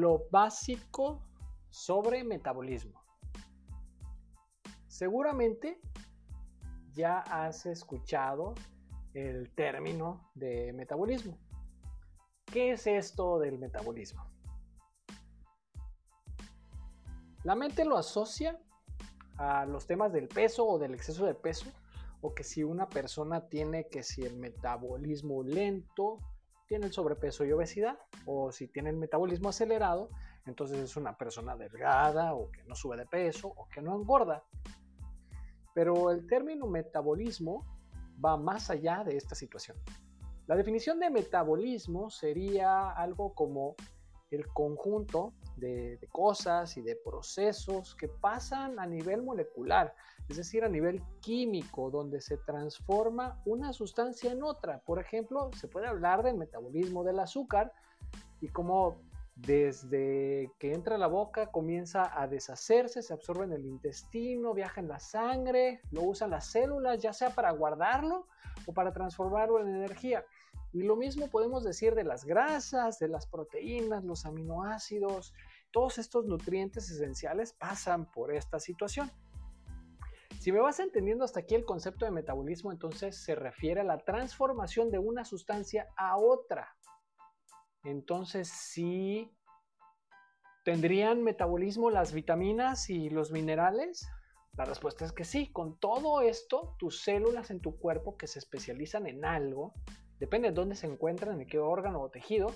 [0.00, 1.22] lo básico
[1.70, 3.02] sobre metabolismo.
[4.86, 5.80] Seguramente
[6.92, 8.54] ya has escuchado
[9.14, 11.38] el término de metabolismo.
[12.46, 14.24] ¿Qué es esto del metabolismo?
[17.44, 18.58] La mente lo asocia
[19.36, 21.66] a los temas del peso o del exceso de peso,
[22.20, 26.18] o que si una persona tiene que si el metabolismo lento,
[26.66, 30.10] tiene el sobrepeso y obesidad, o si tiene el metabolismo acelerado,
[30.46, 34.44] entonces es una persona delgada o que no sube de peso o que no engorda.
[35.74, 37.66] Pero el término metabolismo
[38.24, 39.76] va más allá de esta situación.
[40.46, 43.74] La definición de metabolismo sería algo como
[44.30, 49.94] el conjunto de, cosas y de procesos que pasan a nivel molecular,
[50.28, 54.80] es decir, a nivel químico, donde se transforma una sustancia en otra.
[54.80, 57.72] Por ejemplo, se puede hablar del metabolismo del azúcar
[58.40, 58.96] y cómo
[59.36, 64.80] desde que entra a la boca comienza a deshacerse, se absorbe en el intestino, viaja
[64.80, 68.26] en la sangre, lo usan las células, ya sea para guardarlo
[68.64, 70.24] o para transformarlo en energía.
[70.76, 75.32] Y lo mismo podemos decir de las grasas, de las proteínas, los aminoácidos,
[75.70, 79.10] todos estos nutrientes esenciales pasan por esta situación.
[80.38, 84.04] Si me vas entendiendo hasta aquí el concepto de metabolismo, entonces se refiere a la
[84.04, 86.76] transformación de una sustancia a otra.
[87.82, 89.34] Entonces, ¿sí
[90.62, 94.06] tendrían metabolismo las vitaminas y los minerales?
[94.58, 95.50] La respuesta es que sí.
[95.52, 99.72] Con todo esto, tus células en tu cuerpo que se especializan en algo,
[100.18, 102.48] depende de dónde se encuentran, en qué órgano o tejido,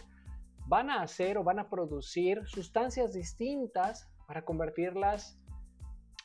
[0.67, 5.39] van a hacer o van a producir sustancias distintas para convertirlas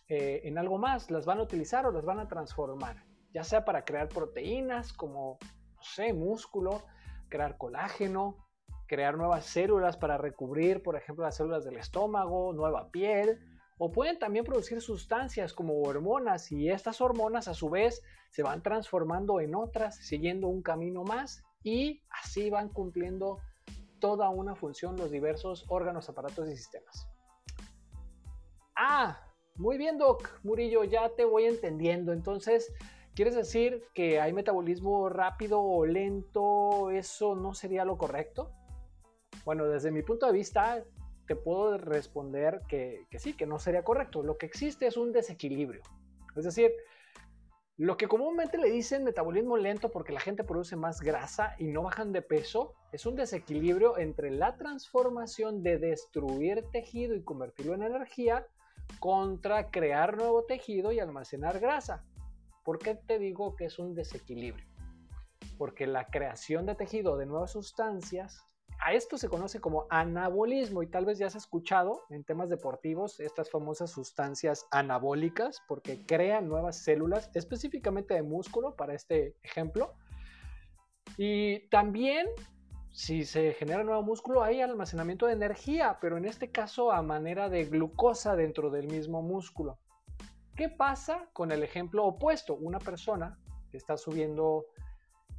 [0.08, 1.10] eh, en algo más.
[1.10, 5.38] Las van a utilizar o las van a transformar, ya sea para crear proteínas como,
[5.76, 6.84] no sé, músculo,
[7.30, 8.46] crear colágeno,
[8.88, 13.40] crear nuevas células para recubrir, por ejemplo, las células del estómago, nueva piel,
[13.78, 18.62] o pueden también producir sustancias como hormonas y estas hormonas a su vez se van
[18.62, 23.40] transformando en otras, siguiendo un camino más y así van cumpliendo
[24.00, 27.10] toda una función los diversos órganos, aparatos y sistemas.
[28.76, 29.20] Ah,
[29.56, 32.14] muy bien Doc, Murillo, ya te voy entendiendo.
[32.14, 32.74] Entonces,
[33.14, 36.92] ¿quieres decir que hay metabolismo rápido o lento?
[36.92, 38.52] ¿Eso no sería lo correcto?
[39.44, 40.84] Bueno, desde mi punto de vista,
[41.28, 44.24] te puedo responder que, sí, que no sería correcto.
[44.24, 45.82] Lo que existe es un desequilibrio.
[46.36, 46.72] Es decir,
[47.78, 51.84] lo que comúnmente le dicen metabolismo lento porque la gente produce más grasa y no
[51.84, 57.84] bajan de peso, es un desequilibrio entre la transformación de destruir tejido y convertirlo en
[57.84, 58.48] energía
[59.00, 62.06] contra crear nuevo tejido y almacenar grasa.
[62.64, 64.66] ¿Por qué te digo que es un desequilibrio?
[65.58, 68.46] Porque la creación de tejido de nuevas sustancias
[68.80, 73.20] a esto se conoce como anabolismo y tal vez ya has escuchado en temas deportivos
[73.20, 79.94] estas famosas sustancias anabólicas porque crean nuevas células específicamente de músculo para este ejemplo.
[81.18, 82.28] Y también
[82.92, 87.50] si se genera nuevo músculo hay almacenamiento de energía, pero en este caso a manera
[87.50, 89.78] de glucosa dentro del mismo músculo.
[90.56, 92.56] ¿Qué pasa con el ejemplo opuesto?
[92.56, 93.38] Una persona
[93.70, 94.68] que está subiendo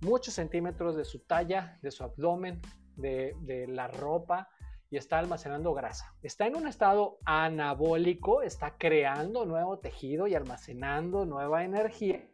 [0.02, 2.60] muchos centímetros de su talla, de su abdomen,
[2.96, 4.48] de, la ropa
[4.90, 6.14] y está almacenando grasa.
[6.22, 12.28] Está en un estado anabólico, está creando nuevo tejido y almacenando nueva energía,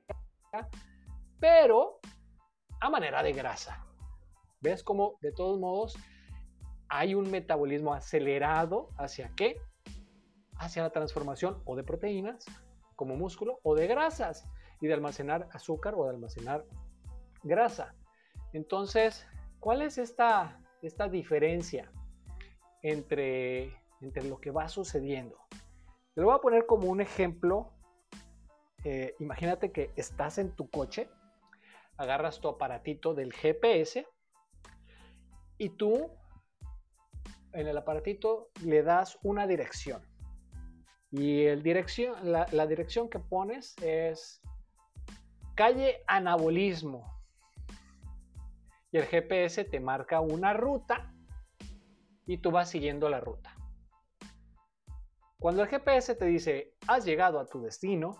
[1.40, 2.00] pero
[2.80, 3.86] a manera de grasa.
[4.60, 5.96] ¿Ves cómo de todos modos
[6.88, 9.56] hay un metabolismo acelerado hacia qué?
[10.56, 12.44] Hacia la transformación o de proteínas
[12.96, 14.46] como músculo o de grasas
[14.80, 16.64] y de almacenar azúcar o de almacenar
[17.42, 17.94] grasa.
[18.52, 19.26] Entonces,
[19.62, 21.88] ¿Cuál es esta, esta diferencia
[22.82, 25.38] entre, entre lo que va sucediendo?
[26.16, 27.70] Te lo voy a poner como un ejemplo.
[28.82, 31.08] Eh, imagínate que estás en tu coche,
[31.96, 34.04] agarras tu aparatito del GPS
[35.58, 36.10] y tú
[37.52, 40.02] en el aparatito le das una dirección.
[41.12, 44.42] Y la dirección que pones es
[45.54, 47.21] calle Anabolismo
[48.92, 51.12] y el GPS te marca una ruta
[52.26, 53.56] y tú vas siguiendo la ruta.
[55.38, 58.14] Cuando el GPS te dice, has llegado a tu destino,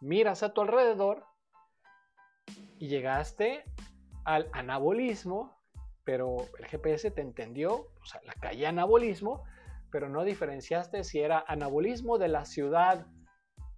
[0.00, 1.24] miras a tu alrededor
[2.78, 3.64] y llegaste
[4.24, 5.62] al anabolismo,
[6.02, 9.44] pero el GPS te entendió, o sea, la calle anabolismo,
[9.90, 13.06] pero no diferenciaste si era anabolismo de la ciudad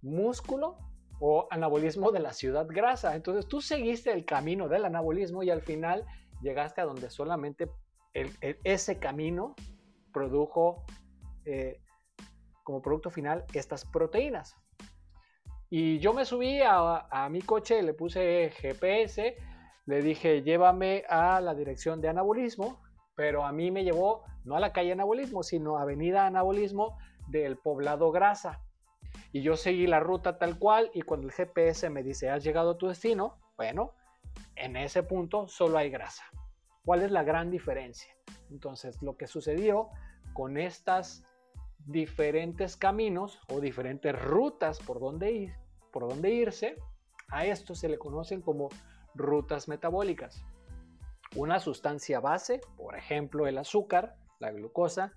[0.01, 0.77] músculo
[1.19, 3.15] o anabolismo de la ciudad grasa.
[3.15, 6.05] Entonces tú seguiste el camino del anabolismo y al final
[6.41, 7.69] llegaste a donde solamente
[8.13, 9.55] ese camino
[10.11, 10.83] produjo
[11.45, 11.81] eh,
[12.63, 14.55] como producto final estas proteínas.
[15.69, 19.35] Y yo me subí a, a, mi coche, le puse GPS,
[19.85, 22.81] le dije llévame a la dirección de anabolismo,
[23.15, 27.57] pero a mí me llevó no a la calle anabolismo, sino a avenida anabolismo del
[27.57, 28.61] poblado Grasa.
[29.31, 32.71] Y yo seguí la ruta tal cual y cuando el GPS me dice has llegado
[32.71, 33.93] a tu destino, bueno,
[34.55, 36.23] en ese punto solo hay grasa.
[36.83, 38.15] ¿Cuál es la gran diferencia?
[38.49, 39.89] Entonces, lo que sucedió
[40.33, 41.23] con estas
[41.85, 45.53] diferentes caminos o diferentes rutas por donde, ir,
[45.91, 46.77] por donde irse,
[47.29, 48.69] a esto se le conocen como
[49.15, 50.43] rutas metabólicas.
[51.35, 55.13] Una sustancia base, por ejemplo el azúcar, la glucosa,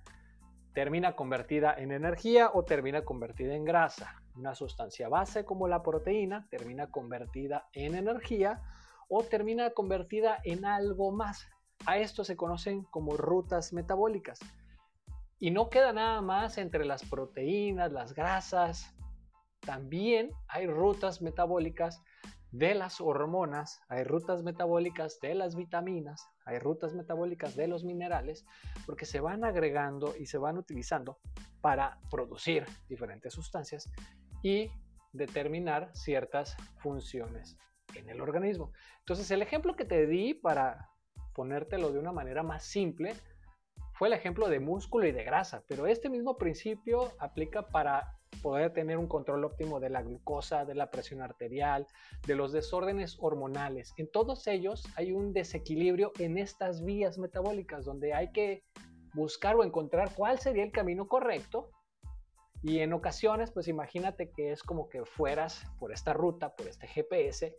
[0.74, 4.22] termina convertida en energía o termina convertida en grasa.
[4.34, 8.62] Una sustancia base como la proteína termina convertida en energía
[9.08, 11.46] o termina convertida en algo más.
[11.84, 14.38] A esto se conocen como rutas metabólicas.
[15.38, 18.94] Y no queda nada más entre las proteínas, las grasas.
[19.60, 22.02] También hay rutas metabólicas
[22.52, 28.44] de las hormonas, hay rutas metabólicas de las vitaminas, hay rutas metabólicas de los minerales,
[28.84, 31.18] porque se van agregando y se van utilizando
[31.62, 33.90] para producir diferentes sustancias
[34.42, 34.70] y
[35.12, 37.56] determinar ciertas funciones
[37.94, 38.72] en el organismo.
[38.98, 40.90] Entonces, el ejemplo que te di para
[41.34, 43.14] ponértelo de una manera más simple
[43.94, 48.72] fue el ejemplo de músculo y de grasa, pero este mismo principio aplica para poder
[48.72, 51.86] tener un control óptimo de la glucosa, de la presión arterial,
[52.26, 53.92] de los desórdenes hormonales.
[53.96, 58.64] En todos ellos hay un desequilibrio en estas vías metabólicas donde hay que
[59.14, 61.70] buscar o encontrar cuál sería el camino correcto.
[62.62, 66.86] Y en ocasiones, pues imagínate que es como que fueras por esta ruta, por este
[66.86, 67.56] GPS,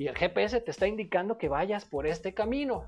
[0.00, 2.86] y el GPS te está indicando que vayas por este camino,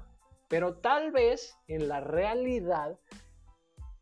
[0.49, 2.99] pero tal vez en la realidad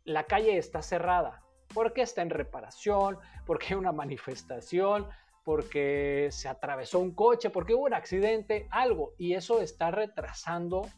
[0.05, 1.43] la calle está cerrada
[1.75, 5.07] porque está en reparación, porque hay una manifestación,
[5.45, 10.89] porque se atravesó un coche, porque hubo un accidente, algo, y eso está retrasando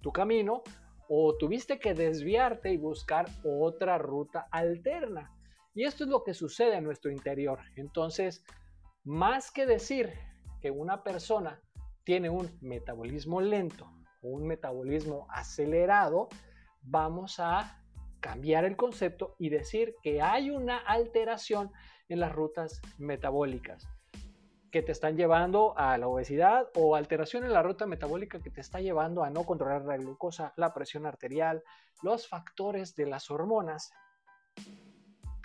[0.00, 0.62] tu camino
[1.08, 5.30] o tuviste que desviarte y buscar otra ruta alterna.
[5.74, 7.60] Y esto es lo que sucede en nuestro interior.
[7.76, 8.44] Entonces,
[9.04, 10.12] más que decir
[10.60, 11.60] que una persona
[12.04, 13.90] tiene un metabolismo lento
[14.22, 16.28] o un metabolismo acelerado,
[16.82, 17.81] vamos a
[18.22, 21.70] cambiar el concepto y decir que hay una alteración
[22.08, 23.86] en las rutas metabólicas
[24.70, 28.62] que te están llevando a la obesidad o alteración en la ruta metabólica que te
[28.62, 31.62] está llevando a no controlar la glucosa, la presión arterial,
[32.02, 33.92] los factores de las hormonas.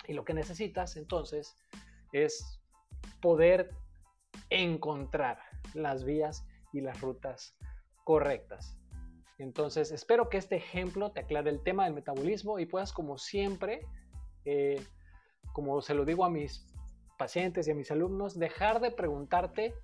[0.08, 1.58] Y lo que necesitas entonces
[2.14, 2.62] es
[3.22, 3.72] poder
[4.50, 5.40] encontrar
[5.74, 7.58] las vías y las rutas
[8.06, 8.78] correctas.
[9.38, 13.82] Entonces, espero que este ejemplo te aclare el tema del metabolismo y puedas, como siempre,
[14.46, 14.82] eh,
[15.54, 16.66] como se lo digo a mis
[17.18, 19.76] pacientes y a mis alumnos, dejar de preguntarte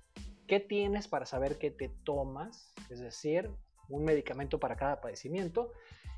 [0.46, 3.50] qué tienes para saber qué te tomas, es decir,
[3.88, 5.72] un medicamento para cada padecimiento,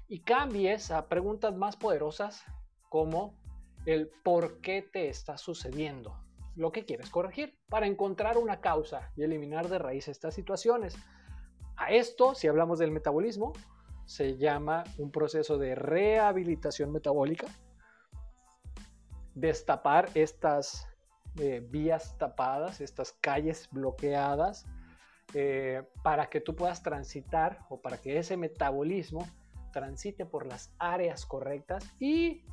[0.09, 2.45] y cambies a preguntas más poderosas
[2.89, 3.39] como
[3.87, 6.17] el por qué te está sucediendo,
[6.55, 10.97] lo que quieres corregir, para encontrar una causa y eliminar de raíz estas situaciones.
[11.77, 13.53] A esto, si hablamos del metabolismo,
[14.07, 17.49] se llama un proceso de rehabilitación metabólica.
[19.35, 20.89] Destapar estas
[21.39, 24.67] eh, vías tapadas, estas calles bloqueadas,
[25.35, 29.27] eh, para que tú puedas transitar o para que ese metabolismo
[29.73, 32.45] transite por las áreas correctas y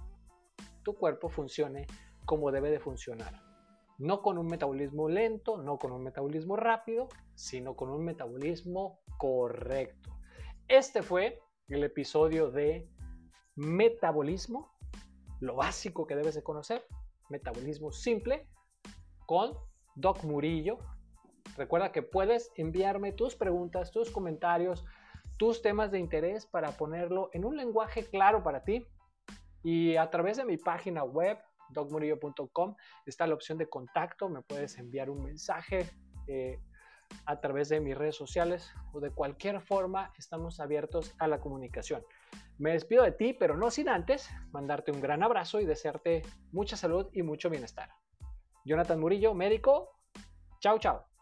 [0.81, 1.87] tu cuerpo funcione
[2.25, 3.52] como debe de funcionar.
[3.97, 10.17] No con un metabolismo lento, no con un metabolismo rápido, sino con un metabolismo correcto.
[10.67, 12.89] Este fue el episodio de
[13.55, 14.71] metabolismo,
[15.39, 16.85] lo básico que debes de conocer,
[17.29, 18.47] metabolismo simple,
[19.25, 19.53] con
[19.95, 20.79] Doc Murillo.
[21.55, 24.83] Recuerda que puedes enviarme tus preguntas, tus comentarios,
[25.38, 28.85] tus temas de interés para ponerlo en un lenguaje claro para ti.
[29.63, 31.38] Y a través de mi página web,
[31.70, 34.29] docmurillo.com, está la opción de contacto.
[34.29, 35.89] Me puedes enviar un mensaje.
[36.27, 36.60] Eh,
[37.25, 42.03] a través de mis redes sociales o de cualquier forma estamos abiertos a la comunicación.
[42.58, 46.77] Me despido de ti, pero no sin antes mandarte un gran abrazo y desearte mucha
[46.77, 47.89] salud y mucho bienestar.
[48.65, 50.00] Jonathan Murillo, médico.
[50.60, 51.12] Chao, chao.